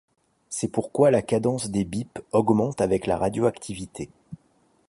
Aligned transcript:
C'est 0.49 0.69
pourquoi 0.71 1.11
la 1.11 1.21
cadence 1.21 1.69
des 1.69 1.83
bips 1.83 2.23
augmente 2.31 2.81
avec 2.81 3.05
la 3.05 3.17
radioactivité. 3.19 4.09